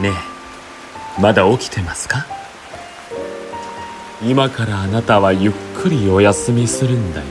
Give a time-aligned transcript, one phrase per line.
[0.00, 1.20] ねえ。
[1.20, 2.26] まだ起きてますか？
[4.22, 5.52] 今からあなたはゆっ
[5.82, 7.26] くりお休みするんだよ。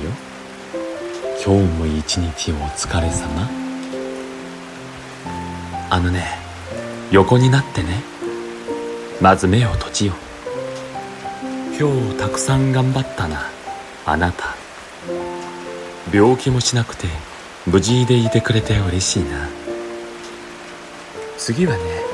[1.45, 3.47] 今日も一日お疲れ様。
[5.91, 6.25] あのね
[7.11, 8.01] 横になってね。
[9.21, 10.15] まず目を閉じよう。
[11.79, 13.43] 今日たくさん頑張ったな
[14.05, 14.55] あなた。
[16.11, 17.07] 病気もしなくて
[17.67, 19.47] 無事でいてくれて嬉しいな。
[21.37, 22.04] 次はね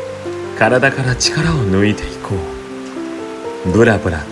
[0.58, 2.36] 体から力を抜いていこ
[3.66, 3.72] う。
[3.72, 4.30] ブラブラって。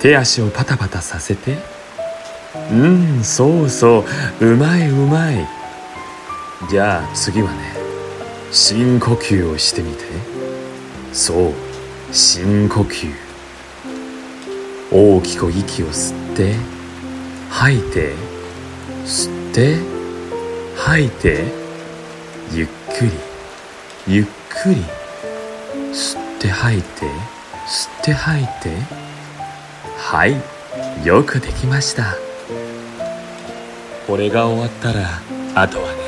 [0.00, 1.58] 手足をパタパタさせて。
[2.70, 4.04] うんそうそ
[4.40, 4.46] う。
[4.46, 5.46] うまいうまい。
[6.70, 7.58] じゃあ次はね
[8.50, 10.04] 深呼吸をしてみて。
[11.12, 11.52] そう
[12.12, 13.28] 深呼吸。
[14.90, 16.54] 大きく息を吸って
[17.50, 18.14] 吐いて
[19.04, 19.76] 吸って
[20.76, 21.44] 吐いて
[22.52, 22.66] ゆっ
[22.98, 23.10] くり
[24.06, 24.26] ゆっ
[24.62, 24.84] くり。
[25.92, 27.06] 吸って吐いて
[27.66, 28.76] 吸って吐いて。
[29.96, 30.36] はい
[31.04, 32.16] よくできました。
[34.06, 35.20] これが終わったら
[35.54, 35.98] あとはね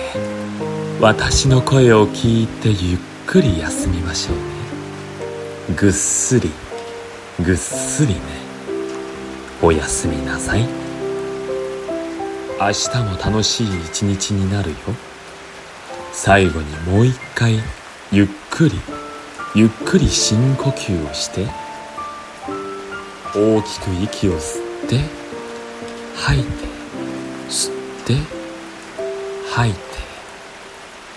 [1.01, 4.43] 私の声を聞いてゆっくり休みましょうね。
[5.77, 6.51] ぐっすり
[7.45, 8.21] ぐっすりね。
[9.63, 10.61] おやすみなさい。
[12.61, 14.77] 明日も楽しい一日になるよ。
[16.13, 17.61] 最後にもう一回
[18.13, 18.81] ゆっくり
[19.55, 21.47] ゆっくり深呼吸をして
[23.35, 25.01] 大きく息を吸って
[26.17, 26.51] 吐いて
[27.49, 28.15] 吸って
[29.53, 29.81] 吐いて。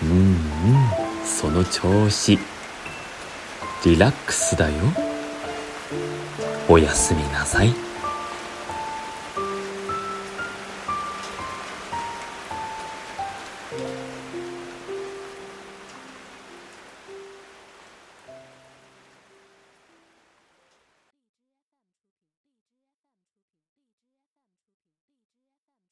[0.02, 0.34] うんうん
[1.24, 2.38] その調子。
[3.84, 4.74] リラックスだよ。
[6.68, 7.74] おやすみなさい。